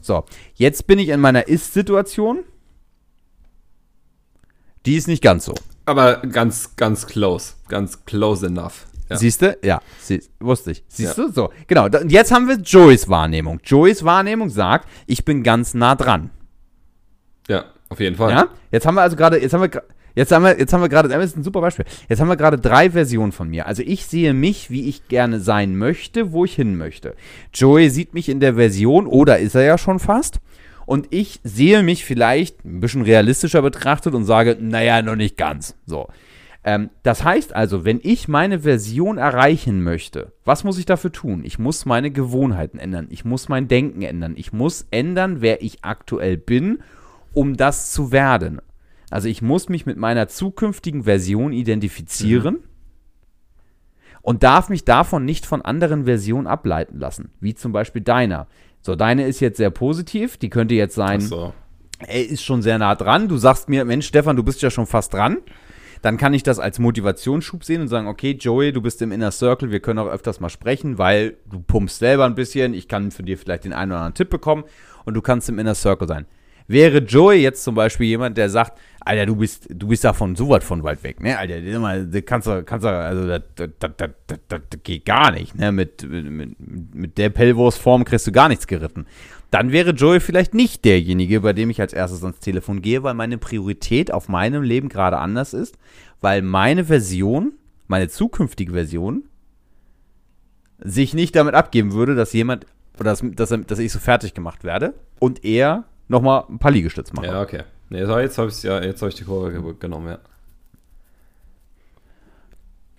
[0.00, 2.38] So, jetzt bin ich in meiner Ist-Situation.
[4.86, 5.52] Die ist nicht ganz so.
[5.84, 7.52] Aber ganz, ganz close.
[7.68, 8.86] Ganz close enough.
[9.10, 9.16] Ja.
[9.18, 9.58] Siehst du?
[9.62, 10.84] Ja, sie, wusste ich.
[10.88, 11.26] Siehst ja.
[11.26, 11.30] du?
[11.30, 11.84] So, genau.
[11.84, 13.60] Und jetzt haben wir Joeys Wahrnehmung.
[13.62, 16.30] Joeys Wahrnehmung sagt, ich bin ganz nah dran.
[17.48, 18.30] Ja, auf jeden Fall.
[18.30, 18.48] Ja?
[18.70, 19.82] Jetzt haben wir also gerade, jetzt haben wir
[20.16, 21.84] Jetzt haben wir, jetzt haben wir gerade, das ist ein super Beispiel.
[22.08, 23.66] Jetzt haben wir gerade drei Versionen von mir.
[23.66, 27.14] Also ich sehe mich, wie ich gerne sein möchte, wo ich hin möchte.
[27.52, 30.40] Joey sieht mich in der Version, oder ist er ja schon fast.
[30.86, 35.76] Und ich sehe mich vielleicht ein bisschen realistischer betrachtet und sage, naja, noch nicht ganz.
[35.84, 36.08] So.
[36.64, 41.42] Ähm, das heißt also, wenn ich meine Version erreichen möchte, was muss ich dafür tun?
[41.44, 43.08] Ich muss meine Gewohnheiten ändern.
[43.10, 44.32] Ich muss mein Denken ändern.
[44.36, 46.78] Ich muss ändern, wer ich aktuell bin,
[47.36, 48.60] um das zu werden.
[49.10, 52.54] Also ich muss mich mit meiner zukünftigen Version identifizieren.
[52.54, 52.76] Mhm
[54.26, 58.48] und darf mich davon nicht von anderen Versionen ableiten lassen, wie zum Beispiel deiner.
[58.82, 61.54] So, deine ist jetzt sehr positiv, die könnte jetzt sein, so.
[62.00, 63.28] er ist schon sehr nah dran.
[63.28, 65.36] Du sagst mir, Mensch, Stefan, du bist ja schon fast dran.
[66.02, 69.30] Dann kann ich das als Motivationsschub sehen und sagen, okay, Joey, du bist im Inner
[69.30, 73.12] Circle, wir können auch öfters mal sprechen, weil du pumpst selber ein bisschen, ich kann
[73.12, 74.64] von dir vielleicht den einen oder anderen Tipp bekommen
[75.04, 76.26] und du kannst im Inner Circle sein.
[76.68, 80.48] Wäre Joey jetzt zum Beispiel jemand, der sagt, Alter, du bist, du bist davon so
[80.48, 81.38] weit von weit weg, ne?
[81.38, 81.60] Alter,
[82.04, 85.70] das kannst du, kannst du, also das, das, das, das, das geht gar nicht, ne?
[85.70, 86.56] Mit, mit,
[86.94, 89.06] mit der Pellwurstform kriegst du gar nichts geritten.
[89.52, 93.14] Dann wäre Joey vielleicht nicht derjenige, bei dem ich als erstes ans Telefon gehe, weil
[93.14, 95.78] meine Priorität auf meinem Leben gerade anders ist,
[96.20, 97.52] weil meine Version,
[97.86, 99.28] meine zukünftige Version,
[100.78, 102.66] sich nicht damit abgeben würde, dass jemand,
[102.98, 107.26] dass, dass, dass ich so fertig gemacht werde und er nochmal ein paar Liegestütze machen.
[107.26, 107.64] Ja, okay.
[107.88, 110.18] Nee, jetzt habe ja, hab ich die Kurve genommen, ja.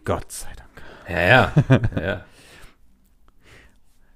[0.06, 0.68] Gott sei Dank.
[1.10, 1.54] Ja, ja.
[2.02, 2.26] ja.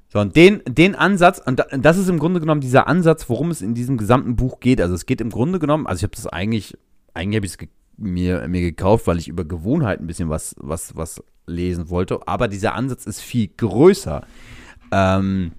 [0.08, 3.62] So, und den, den Ansatz, und das ist im Grunde genommen dieser Ansatz, worum es
[3.62, 4.82] in diesem gesamten Buch geht.
[4.82, 6.77] Also es geht im Grunde genommen, also ich habe das eigentlich,
[7.13, 7.58] eigentlich habe ich es
[7.97, 12.19] mir, mir gekauft, weil ich über Gewohnheiten ein bisschen was, was, was lesen wollte.
[12.27, 14.25] Aber dieser Ansatz ist viel größer.
[14.91, 15.54] Ähm,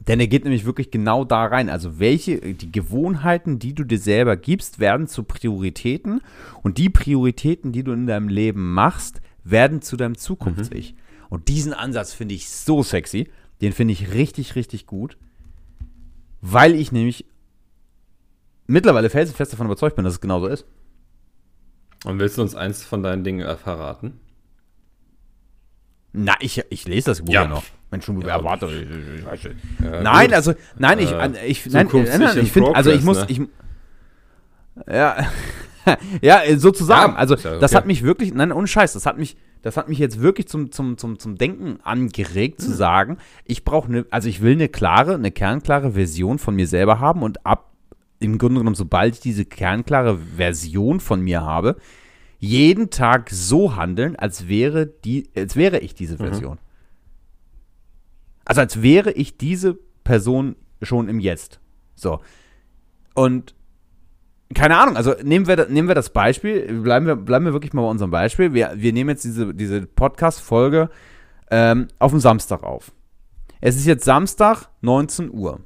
[0.00, 1.70] denn er geht nämlich wirklich genau da rein.
[1.70, 6.20] Also welche, die Gewohnheiten, die du dir selber gibst, werden zu Prioritäten
[6.62, 10.94] und die Prioritäten, die du in deinem Leben machst, werden zu deinem Zukunfts-Ich.
[10.94, 10.98] Mhm.
[11.30, 13.30] Und diesen Ansatz finde ich so sexy.
[13.60, 15.16] Den finde ich richtig, richtig gut.
[16.40, 17.24] Weil ich nämlich
[18.66, 20.66] mittlerweile felsenfest davon überzeugt bin, dass es genauso ist.
[22.04, 24.20] Und willst du uns eins von deinen Dingen verraten?
[26.12, 27.64] Na, ich, ich lese das Buch ja, noch.
[28.00, 28.66] Du ja, erwarte.
[28.66, 29.50] Ich, ich,
[29.82, 30.34] ja, nein, gut.
[30.34, 33.26] also, nein, ich, äh, ich, nein, nein, nein, ich finde, also ich muss, ne?
[33.28, 33.40] ich,
[34.86, 35.26] ja,
[36.20, 37.12] ja, sozusagen.
[37.12, 37.58] Ja, also, okay.
[37.60, 40.48] das hat mich wirklich, nein, ohne Scheiß, das hat mich, das hat mich jetzt wirklich
[40.48, 42.64] zum, zum, zum, zum Denken angeregt, mhm.
[42.64, 46.66] zu sagen, ich brauche eine, also ich will eine klare, eine kernklare Version von mir
[46.66, 47.72] selber haben und ab,
[48.20, 51.76] im Grunde genommen, sobald ich diese kernklare Version von mir habe,
[52.38, 56.18] jeden Tag so handeln, als wäre, die, als wäre ich diese mhm.
[56.18, 56.54] Version.
[56.54, 56.63] Mhm.
[58.44, 61.60] Also als wäre ich diese Person schon im Jetzt.
[61.94, 62.20] So.
[63.14, 63.54] Und
[64.54, 67.82] keine Ahnung, also nehmen wir, nehmen wir das Beispiel, bleiben wir, bleiben wir wirklich mal
[67.82, 68.52] bei unserem Beispiel.
[68.52, 70.90] Wir, wir nehmen jetzt diese, diese Podcast-Folge
[71.50, 72.92] ähm, auf dem Samstag auf.
[73.60, 75.60] Es ist jetzt Samstag, 19 Uhr.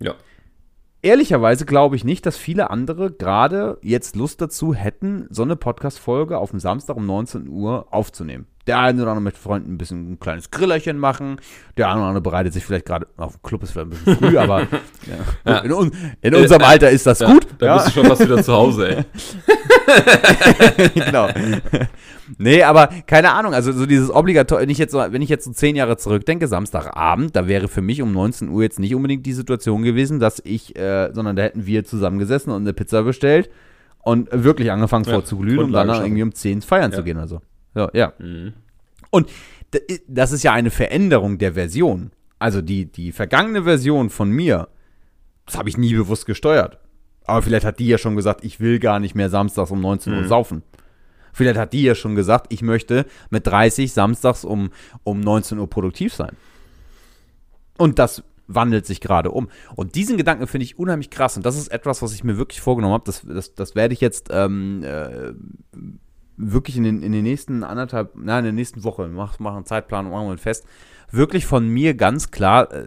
[0.00, 0.14] Ja
[1.02, 6.38] ehrlicherweise glaube ich nicht, dass viele andere gerade jetzt Lust dazu hätten, so eine Podcast-Folge
[6.38, 8.46] auf dem Samstag um 19 Uhr aufzunehmen.
[8.68, 11.40] Der eine oder andere mit Freunden ein bisschen ein kleines Grillerchen machen.
[11.78, 14.16] Der andere oder andere bereitet sich vielleicht gerade auf dem Club ist vielleicht ein bisschen
[14.16, 14.60] früh, aber
[15.46, 15.50] ja.
[15.52, 15.58] Ja.
[15.60, 17.46] In, in, unserem Alter ist das ja, gut.
[17.58, 19.04] Da bist du schon fast wieder zu Hause, ey.
[20.94, 21.28] genau.
[22.36, 25.46] Nee, aber keine Ahnung, also so dieses obligator, wenn ich jetzt so, wenn ich jetzt
[25.46, 29.24] so zehn Jahre zurückdenke, Samstagabend, da wäre für mich um 19 Uhr jetzt nicht unbedingt
[29.24, 33.48] die Situation gewesen, dass ich, äh, sondern da hätten wir zusammengesessen und eine Pizza bestellt
[34.02, 36.98] und wirklich angefangen ja, vorzuglühen, um dann irgendwie um 10 feiern ja.
[36.98, 37.40] zu gehen oder so.
[37.74, 38.12] So ja.
[38.18, 38.54] Mhm.
[39.10, 39.30] Und
[40.06, 42.10] das ist ja eine Veränderung der Version.
[42.38, 44.68] Also die, die vergangene Version von mir,
[45.46, 46.78] das habe ich nie bewusst gesteuert.
[47.24, 50.12] Aber vielleicht hat die ja schon gesagt, ich will gar nicht mehr samstags um 19
[50.12, 50.28] Uhr mhm.
[50.28, 50.62] saufen.
[51.32, 54.70] Vielleicht hat die ja schon gesagt, ich möchte mit 30 samstags um,
[55.04, 56.36] um 19 Uhr produktiv sein.
[57.76, 59.48] Und das wandelt sich gerade um.
[59.76, 61.36] Und diesen Gedanken finde ich unheimlich krass.
[61.36, 63.04] Und das ist etwas, was ich mir wirklich vorgenommen habe.
[63.04, 65.32] Das, das, das werde ich jetzt ähm, äh,
[66.38, 69.66] wirklich in den, in den nächsten anderthalb, nein, in der nächsten Woche, machen mach einen
[69.66, 70.66] Zeitplan und machen wir fest,
[71.10, 72.86] wirklich von mir ganz klar äh,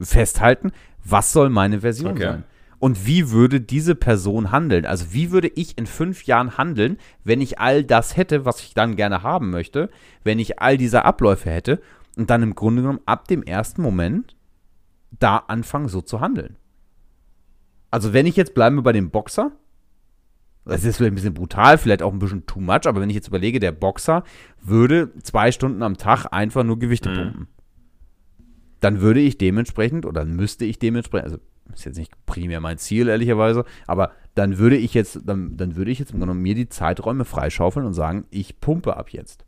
[0.00, 0.72] festhalten,
[1.04, 2.22] was soll meine Version okay.
[2.22, 2.44] sein
[2.78, 4.86] und wie würde diese Person handeln?
[4.86, 8.74] Also wie würde ich in fünf Jahren handeln, wenn ich all das hätte, was ich
[8.74, 9.88] dann gerne haben möchte,
[10.24, 11.80] wenn ich all diese Abläufe hätte
[12.16, 14.36] und dann im Grunde genommen ab dem ersten Moment
[15.18, 16.56] da anfangen so zu handeln.
[17.90, 19.52] Also wenn ich jetzt bleiben wir bei dem Boxer,
[20.66, 23.14] das ist vielleicht ein bisschen brutal, vielleicht auch ein bisschen too much, aber wenn ich
[23.14, 24.24] jetzt überlege, der Boxer
[24.60, 27.14] würde zwei Stunden am Tag einfach nur Gewichte mhm.
[27.14, 27.48] pumpen.
[28.80, 31.38] Dann würde ich dementsprechend oder müsste ich dementsprechend, also
[31.72, 35.90] ist jetzt nicht primär mein Ziel, ehrlicherweise, aber dann würde ich jetzt, dann, dann würde
[35.90, 39.45] ich jetzt mir die Zeiträume freischaufeln und sagen, ich pumpe ab jetzt.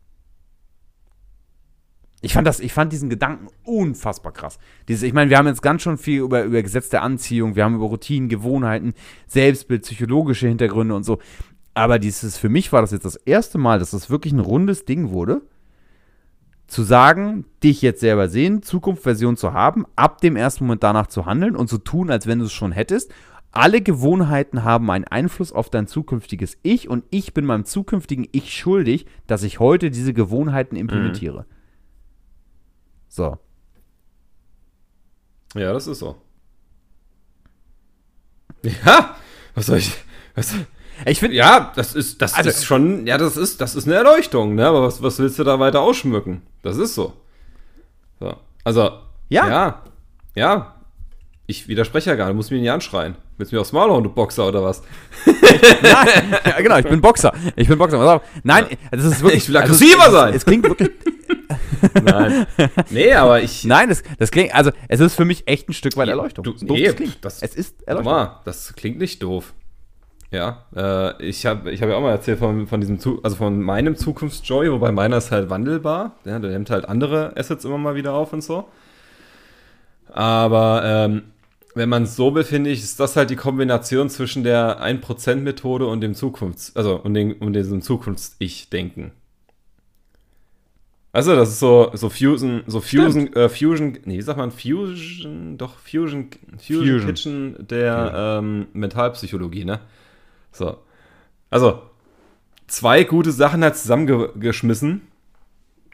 [2.21, 4.59] Ich fand, das, ich fand diesen Gedanken unfassbar krass.
[4.89, 7.65] Dieses, ich meine, wir haben jetzt ganz schon viel über, über Gesetz der Anziehung, wir
[7.65, 8.95] haben über Routinen, Gewohnheiten,
[9.29, 11.19] Selbstbild, psychologische Hintergründe und so.
[11.75, 14.85] Aber dieses, für mich war das jetzt das erste Mal, dass das wirklich ein rundes
[14.85, 15.43] Ding wurde.
[16.67, 21.25] Zu sagen, dich jetzt selber sehen, Zukunftsversion zu haben, ab dem ersten Moment danach zu
[21.25, 23.13] handeln und zu tun, als wenn du es schon hättest.
[23.53, 28.53] Alle Gewohnheiten haben einen Einfluss auf dein zukünftiges Ich und ich bin meinem zukünftigen Ich
[28.53, 31.43] schuldig, dass ich heute diese Gewohnheiten implementiere.
[31.43, 31.58] Mhm.
[33.09, 33.39] So.
[35.55, 36.21] Ja, das ist so.
[38.63, 39.17] Ja,
[39.55, 39.93] was soll ich.
[40.35, 40.55] Was,
[41.07, 43.97] ich finde, ja, das ist, das also, ist schon, ja, das ist, das ist eine
[43.97, 44.67] Erleuchtung, ne?
[44.67, 46.43] Aber was, was willst du da weiter ausschmücken?
[46.63, 47.15] Das ist so.
[48.19, 48.37] so.
[48.65, 49.49] Also, ja.
[49.49, 49.83] ja,
[50.35, 50.75] ja.
[51.47, 53.17] Ich widerspreche ja gar nicht, du musst mich nicht anschreien.
[53.39, 54.83] Willst du mir aufs Maul hauen, du Boxer oder was?
[55.25, 57.33] Nein, ja, genau, ich bin Boxer.
[57.55, 58.21] Ich bin Boxer.
[58.43, 59.45] Nein, das ist wirklich.
[59.45, 60.35] Ich will aggressiver also, sein.
[60.35, 60.91] Es klingt wirklich.
[62.03, 62.47] Nein.
[62.91, 63.65] Nee, aber ich.
[63.65, 66.43] Nein, das, das klingt, also es ist für mich echt ein Stück weit Erleuchtung.
[66.43, 67.25] Du, nee, das klingt.
[67.25, 68.13] Das, es ist Erleuchtung.
[68.13, 69.55] Mal, das klingt nicht doof.
[70.33, 73.63] Ja, äh, ich habe ich hab ja auch mal erzählt von, von diesem, also von
[73.63, 76.17] meinem Zukunftsjoy, wobei meiner ist halt wandelbar.
[76.25, 78.69] Ja, der nimmt halt andere Assets immer mal wieder auf und so.
[80.13, 81.23] Aber ähm,
[81.79, 85.87] wenn man es so will, finde ich, ist das halt die Kombination zwischen der 1%-Methode
[85.87, 89.13] und dem Zukunfts-, also und, den, und diesem Zukunfts-Ich-Denken.
[91.13, 95.57] Also, das ist so, so Fusion, so Fusion, äh, Fusion, nee, wie sagt man, Fusion,
[95.57, 97.07] doch, Fusion, Fusion, Fusion.
[97.07, 99.81] Kitchen der ähm, Mentalpsychologie, ne?
[100.53, 100.79] So.
[101.51, 101.83] Also,
[102.67, 105.03] zwei gute Sachen halt zusammengeschmissen.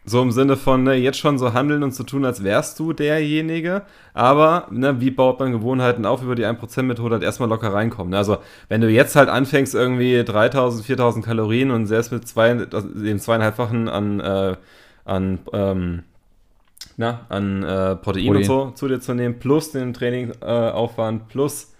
[0.07, 2.79] So im Sinne von, ne, jetzt schon so handeln und zu so tun, als wärst
[2.79, 3.83] du derjenige.
[4.13, 8.11] Aber, ne, wie baut man Gewohnheiten auf über die 1%-Methode halt erstmal locker reinkommen.
[8.11, 8.19] Ne?
[8.19, 8.39] Also,
[8.69, 13.89] wenn du jetzt halt anfängst, irgendwie 3000, 4000 Kalorien und selbst mit zwei, dem zweieinhalbfachen
[13.89, 14.57] an, äh,
[15.07, 16.03] an, ähm,
[16.99, 21.25] na, an äh, Protein, Protein, und so zu dir zu nehmen, plus den Trainingaufwand, äh,
[21.29, 21.73] plus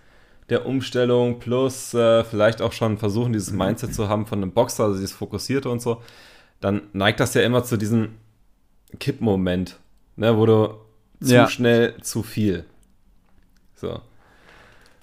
[0.49, 4.85] der Umstellung, plus äh, vielleicht auch schon versuchen, dieses Mindset zu haben von einem Boxer,
[4.85, 6.03] also dieses Fokussierte und so,
[6.65, 8.15] dann neigt das ja immer zu diesem
[8.99, 9.79] Kippmoment,
[10.17, 10.79] ne, wo du
[11.21, 11.47] zu ja.
[11.47, 12.65] schnell zu viel.
[13.75, 14.01] So.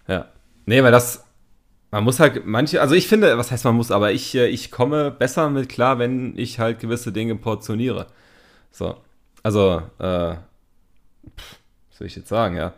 [0.08, 0.26] Ja.
[0.66, 1.24] Nee, weil das,
[1.92, 4.72] man muss halt manche, also ich finde, was heißt man muss, aber ich, äh, ich
[4.72, 8.08] komme besser mit klar, wenn ich halt gewisse Dinge portioniere.
[8.72, 8.98] So.
[9.44, 12.74] Also, äh, pff, was soll ich jetzt sagen, ja.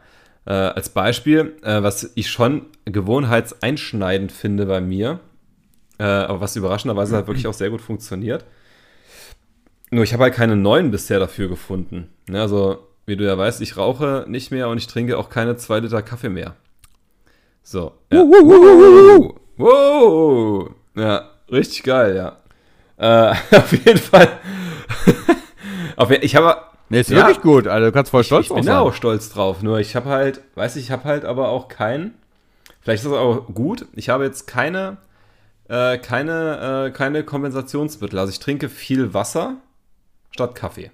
[0.46, 5.22] Äh, als Beispiel, äh, was ich schon gewohnheitseinschneidend finde bei mir,
[6.00, 8.44] äh, aber was überraschenderweise halt wirklich auch sehr gut funktioniert.
[9.94, 12.10] Nur ich habe halt keine neuen bisher dafür gefunden.
[12.28, 15.56] Ne, also, wie du ja weißt, ich rauche nicht mehr und ich trinke auch keine
[15.56, 16.56] zwei Liter Kaffee mehr.
[17.62, 17.92] So.
[18.12, 18.22] Ja.
[18.22, 20.72] Wow, wow.
[20.96, 22.38] Ja, richtig geil, ja.
[22.98, 24.30] Äh, auf jeden Fall.
[25.96, 26.58] auf, ich habe.
[26.90, 28.64] Nee, ist ja, wirklich gut, also du kannst voll stolz drauf sein.
[28.64, 31.24] Ich bin da auch stolz drauf, nur ich habe halt, weiß ich, ich habe halt
[31.24, 32.16] aber auch keinen.
[32.82, 33.86] Vielleicht ist das auch gut.
[33.94, 34.98] Ich habe jetzt keine,
[35.70, 38.18] äh, keine, äh, keine Kompensationsmittel.
[38.18, 39.58] Also ich trinke viel Wasser
[40.34, 40.92] statt Kaffee.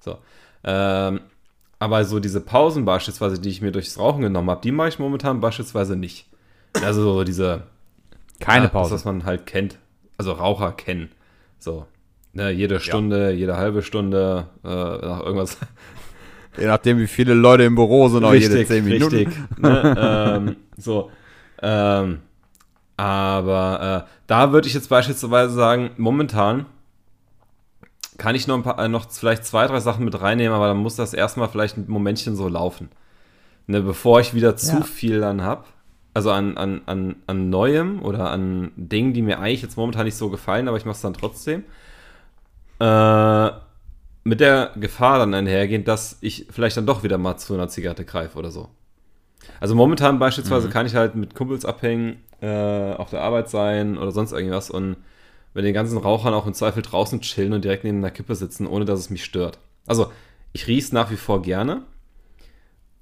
[0.00, 0.18] So.
[0.64, 1.20] Ähm,
[1.78, 4.98] aber so diese Pausen beispielsweise, die ich mir durchs Rauchen genommen habe, die mache ich
[4.98, 6.26] momentan beispielsweise nicht.
[6.82, 7.64] Also so diese.
[8.40, 8.90] Keine ja, Pause.
[8.90, 9.78] Das, was man halt kennt.
[10.16, 11.10] Also Raucher kennen.
[11.58, 11.86] So.
[12.32, 13.36] Ne, jede Stunde, ja.
[13.36, 15.58] jede halbe Stunde, äh, nach irgendwas.
[16.56, 19.14] Je nachdem, wie viele Leute im Büro sind, auch richtig, jede 10 Minuten.
[19.14, 19.38] Richtig.
[19.58, 21.10] ne, ähm, so.
[21.62, 22.18] Ähm,
[22.96, 26.66] aber äh, da würde ich jetzt beispielsweise sagen, momentan
[28.18, 30.76] kann ich noch, ein paar, äh, noch vielleicht zwei, drei Sachen mit reinnehmen, aber dann
[30.76, 32.90] muss das erstmal vielleicht ein Momentchen so laufen.
[33.66, 34.82] Ne, bevor ich wieder zu ja.
[34.82, 35.64] viel dann habe.
[36.14, 40.16] Also an, an, an, an Neuem oder an Dingen, die mir eigentlich jetzt momentan nicht
[40.16, 41.64] so gefallen, aber ich mache es dann trotzdem.
[42.80, 43.50] Äh,
[44.24, 48.04] mit der Gefahr dann einhergehend, dass ich vielleicht dann doch wieder mal zu einer Zigarette
[48.04, 48.68] greife oder so.
[49.60, 50.72] Also momentan beispielsweise mhm.
[50.72, 54.96] kann ich halt mit Kumpels abhängen, äh, auf der Arbeit sein oder sonst irgendwas und
[55.58, 58.64] mit den ganzen Rauchern auch im Zweifel draußen chillen und direkt neben einer Kippe sitzen,
[58.64, 59.58] ohne dass es mich stört.
[59.88, 60.12] Also,
[60.52, 61.82] ich riech's nach wie vor gerne.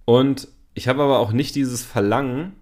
[0.07, 2.55] Und ich habe aber auch nicht dieses Verlangen,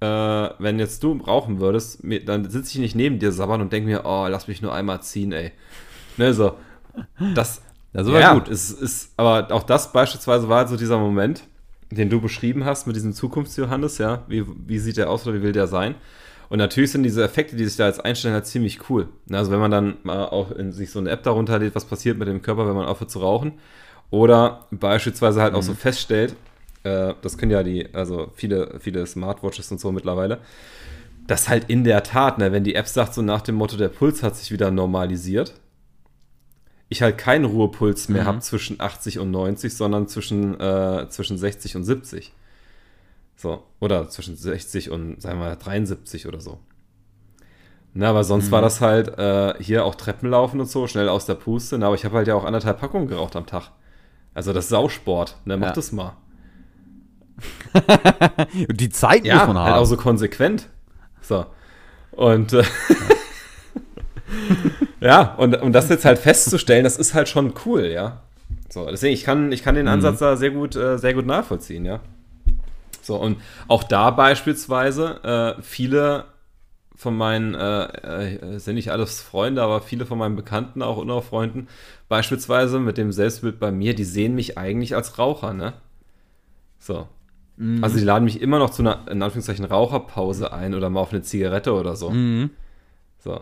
[0.00, 3.70] äh, wenn jetzt du rauchen würdest, mir, dann sitze ich nicht neben dir sabbern und
[3.70, 5.52] denke mir, oh, lass mich nur einmal ziehen, ey.
[6.16, 6.56] Ne, so.
[7.34, 7.60] Das,
[7.92, 8.48] das war ja, gut.
[8.48, 11.42] Ist, ist, aber auch das beispielsweise war halt so dieser Moment,
[11.90, 14.24] den du beschrieben hast mit diesem Zukunftsjohannes, ja.
[14.26, 15.96] Wie, wie sieht der aus oder wie will der sein?
[16.48, 19.08] Und natürlich sind diese Effekte, die sich da jetzt einstellen, halt ziemlich cool.
[19.30, 22.18] Also wenn man dann mal auch in sich so eine App darunter lädt, was passiert
[22.18, 23.54] mit dem Körper, wenn man aufhört zu rauchen.
[24.10, 25.58] Oder beispielsweise halt mhm.
[25.58, 25.76] auch so mhm.
[25.76, 26.36] feststellt,
[26.84, 30.38] äh, das können ja die, also viele, viele Smartwatches und so mittlerweile,
[31.26, 33.88] dass halt in der Tat, ne, wenn die App sagt, so nach dem Motto, der
[33.88, 35.54] Puls hat sich wieder normalisiert,
[36.88, 38.26] ich halt keinen Ruhepuls mehr mhm.
[38.26, 42.32] habe zwischen 80 und 90, sondern zwischen, äh, zwischen 60 und 70.
[43.36, 46.58] So, oder zwischen 60 und, sagen wir mal, 73 oder so.
[47.92, 48.50] Na, aber sonst mhm.
[48.52, 51.78] war das halt äh, hier auch Treppen laufen und so, schnell aus der Puste.
[51.78, 53.70] Na, aber ich habe halt ja auch anderthalb Packungen geraucht am Tag.
[54.34, 55.36] Also das ist Sausport.
[55.44, 55.72] Ne, mach ja.
[55.72, 56.16] das mal.
[58.70, 59.82] die Zeit ja, muss man halt haben.
[59.82, 60.68] auch so konsequent.
[61.20, 61.46] So.
[62.12, 62.64] Und äh,
[65.00, 68.22] ja, und um das jetzt halt festzustellen, das ist halt schon cool, ja.
[68.70, 70.24] So, deswegen, ich kann, ich kann den Ansatz mhm.
[70.24, 72.00] da sehr gut, äh, sehr gut nachvollziehen, ja.
[73.06, 76.24] So, und auch da beispielsweise, äh, viele
[76.96, 81.22] von meinen, äh, äh, sind nicht alles Freunde, aber viele von meinen Bekannten, auch unter
[81.22, 81.68] Freunden,
[82.08, 85.74] beispielsweise mit dem Selbstbild bei mir, die sehen mich eigentlich als Raucher, ne?
[86.78, 87.06] So.
[87.56, 87.84] Mhm.
[87.84, 91.12] Also die laden mich immer noch zu einer, in Anführungszeichen, Raucherpause ein oder mal auf
[91.12, 92.10] eine Zigarette oder so.
[92.10, 92.50] Mhm.
[93.18, 93.40] So.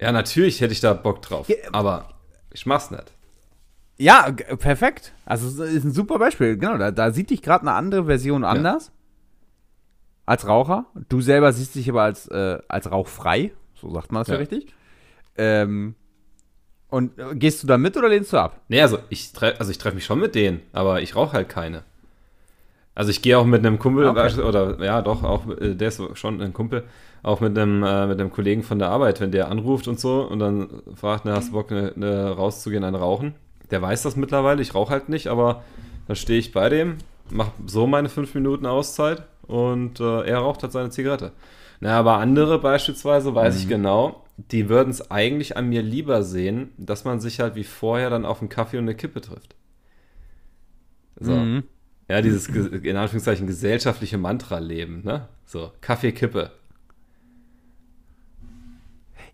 [0.00, 2.08] Ja, natürlich hätte ich da Bock drauf, ja, aber
[2.52, 3.12] ich mach's nicht.
[3.98, 5.12] Ja, perfekt.
[5.24, 6.56] Also ist ein super Beispiel.
[6.58, 8.86] Genau, da, da sieht dich gerade eine andere Version anders.
[8.86, 8.92] Ja.
[10.26, 10.86] Als Raucher.
[11.08, 13.52] Du selber siehst dich aber als, äh, als rauchfrei.
[13.80, 14.66] So sagt man das ja, ja richtig.
[15.36, 15.94] Ähm,
[16.88, 18.60] und äh, gehst du da mit oder lehnst du ab?
[18.68, 21.82] Nee, also ich treffe also treff mich schon mit denen, aber ich rauche halt keine.
[22.94, 24.40] Also ich gehe auch mit einem Kumpel, okay.
[24.40, 26.84] oder ja doch, auch äh, der ist schon ein Kumpel,
[27.22, 30.22] auch mit einem, äh, mit einem Kollegen von der Arbeit, wenn der anruft und so
[30.22, 33.34] und dann fragt, ne, hast du Bock, ne, ne, rauszugehen, ein Rauchen?
[33.70, 35.62] Der weiß das mittlerweile, ich rauche halt nicht, aber
[36.06, 36.96] dann stehe ich bei dem,
[37.28, 41.32] mache so meine fünf Minuten Auszeit und äh, er raucht halt seine Zigarette.
[41.80, 43.60] Na, aber andere beispielsweise, weiß mhm.
[43.60, 47.64] ich genau, die würden es eigentlich an mir lieber sehen, dass man sich halt wie
[47.64, 49.54] vorher dann auf einen Kaffee und eine Kippe trifft.
[51.18, 51.32] So.
[51.32, 51.64] Mhm.
[52.08, 55.28] Ja, dieses in Anführungszeichen gesellschaftliche Mantra-Leben, ne?
[55.44, 56.52] So, Kaffee, Kippe.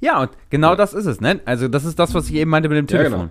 [0.00, 0.76] Ja, und genau ja.
[0.76, 1.40] das ist es, ne?
[1.44, 3.30] Also, das ist das, was ich eben meinte mit dem Telefon.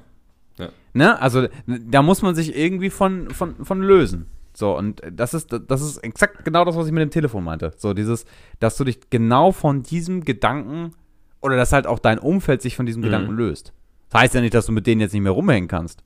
[0.58, 0.70] Ja, genau.
[0.70, 0.70] Ja.
[0.94, 1.22] Ne?
[1.22, 4.28] Also, da muss man sich irgendwie von, von, von lösen.
[4.54, 7.74] So, und das ist, das ist exakt genau das, was ich mit dem Telefon meinte.
[7.78, 8.26] So, dieses,
[8.60, 10.94] dass du dich genau von diesem Gedanken
[11.42, 13.06] oder dass halt auch dein Umfeld sich von diesem mhm.
[13.06, 13.74] Gedanken löst.
[14.10, 16.04] Das heißt ja nicht, dass du mit denen jetzt nicht mehr rumhängen kannst.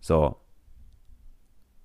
[0.00, 0.36] So.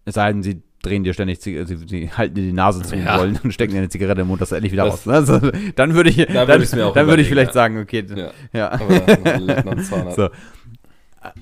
[0.06, 3.18] Es sei denn, sie drehen dir ständig, sie, sie halten dir die Nase zu ja.
[3.18, 5.30] wollen und stecken dir eine Zigarette im Mund, dass du endlich wieder das, raus.
[5.30, 7.54] Also, dann würde ich, da dann, dann würde ich vielleicht ja.
[7.54, 8.32] sagen, okay, ja.
[8.52, 8.72] ja.
[8.72, 10.30] Aber so.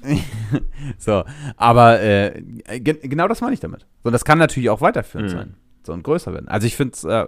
[0.98, 1.24] so,
[1.58, 2.41] aber äh,
[2.80, 3.86] ge genau das meine ich damit.
[4.04, 5.36] So, das kann natürlich auch weiterführend mhm.
[5.36, 5.56] sein.
[5.84, 6.48] So und größer werden.
[6.48, 7.26] Also ich finde es äh,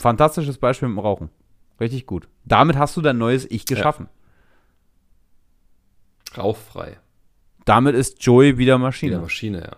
[0.00, 1.30] fantastisches Beispiel mit dem Rauchen.
[1.80, 2.28] Richtig gut.
[2.44, 4.08] Damit hast du dein neues Ich geschaffen.
[6.34, 6.42] Ja.
[6.42, 6.98] Rauchfrei.
[7.64, 9.12] Damit ist Joey wieder Maschine.
[9.12, 9.76] Wieder Maschine, ja.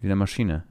[0.00, 0.64] Wieder Maschine.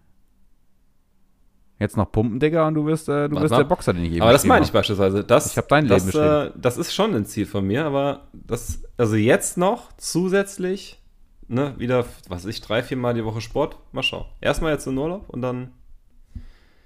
[1.82, 4.22] Jetzt noch Pumpen, Digga, und du wirst, äh, du wirst der Boxer, den ich eben
[4.22, 5.24] Aber das meine ich beispielsweise.
[5.24, 8.28] Das, ich habe dein Leben das, äh, das ist schon ein Ziel von mir, aber
[8.34, 11.02] das, also jetzt noch zusätzlich,
[11.48, 13.78] ne, wieder, was weiß ich, drei, vier Mal die Woche Sport.
[13.94, 14.26] Mal schauen.
[14.42, 15.72] Erstmal jetzt in Urlaub und dann.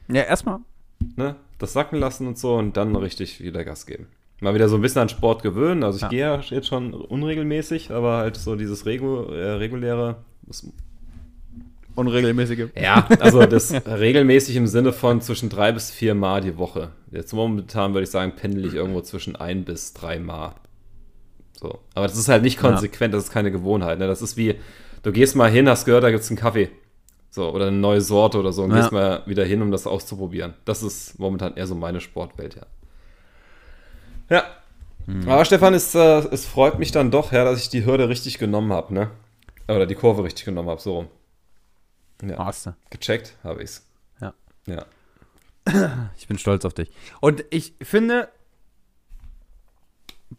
[0.07, 0.59] Ja, erstmal.
[1.17, 4.07] Ne, das sacken lassen und so und dann richtig wieder Gas geben.
[4.39, 5.83] Mal wieder so ein bisschen an Sport gewöhnen.
[5.83, 6.07] Also ich ja.
[6.07, 10.65] gehe ja jetzt schon unregelmäßig, aber halt so dieses Regu äh, reguläre, das
[11.95, 12.67] Unregelmäßige.
[12.75, 16.89] Ja, also das regelmäßig im Sinne von zwischen drei bis vier Mal die Woche.
[17.11, 20.55] Jetzt momentan würde ich sagen, pendel ich irgendwo zwischen ein bis drei Mal.
[21.53, 21.79] So.
[21.93, 23.17] Aber das ist halt nicht konsequent, ja.
[23.17, 23.99] das ist keine Gewohnheit.
[23.99, 24.07] Ne?
[24.07, 24.55] Das ist wie,
[25.03, 26.69] du gehst mal hin, hast gehört, da gibt es einen Kaffee.
[27.31, 28.77] So, oder eine neue Sorte oder so und ja.
[28.77, 30.53] gehst mal wieder hin, um das auszuprobieren.
[30.65, 32.65] Das ist momentan eher so meine Sportwelt, ja.
[34.29, 34.43] Ja.
[35.05, 35.29] Hm.
[35.29, 38.37] Aber Stefan, es, äh, es freut mich dann doch, ja, dass ich die Hürde richtig
[38.37, 39.11] genommen habe, ne?
[39.67, 41.07] Oder die Kurve richtig genommen habe, so rum.
[42.21, 42.37] Ja.
[42.45, 42.75] Hast du.
[42.89, 43.85] Gecheckt habe ich's.
[44.21, 44.33] Ja.
[44.65, 44.85] Ja.
[46.17, 46.91] Ich bin stolz auf dich.
[47.21, 48.29] Und ich finde,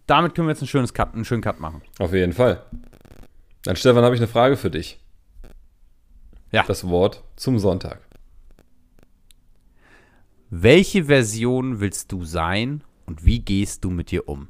[0.07, 1.83] damit können wir jetzt ein schönes Cut, einen schönen Cut machen.
[1.99, 2.65] Auf jeden Fall.
[3.65, 5.01] Dann, Stefan, habe ich eine Frage für dich.
[6.53, 6.62] Ja.
[6.62, 8.01] Das Wort zum Sonntag.
[10.49, 14.49] Welche Version willst du sein und wie gehst du mit dir um?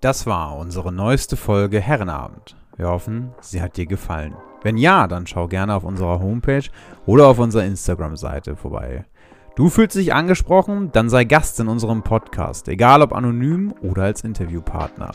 [0.00, 2.56] Das war unsere neueste Folge Herrenabend.
[2.82, 4.34] Wir hoffen, sie hat dir gefallen.
[4.64, 6.64] Wenn ja, dann schau gerne auf unserer Homepage
[7.06, 9.04] oder auf unserer Instagram-Seite vorbei.
[9.54, 14.24] Du fühlst dich angesprochen, dann sei Gast in unserem Podcast, egal ob anonym oder als
[14.24, 15.12] Interviewpartner.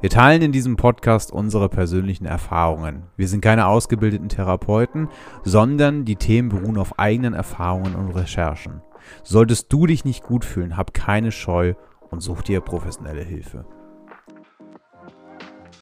[0.00, 3.04] Wir teilen in diesem Podcast unsere persönlichen Erfahrungen.
[3.16, 5.08] Wir sind keine ausgebildeten Therapeuten,
[5.44, 8.82] sondern die Themen beruhen auf eigenen Erfahrungen und Recherchen.
[9.22, 11.74] Solltest du dich nicht gut fühlen, hab keine Scheu
[12.10, 13.64] und such dir professionelle Hilfe.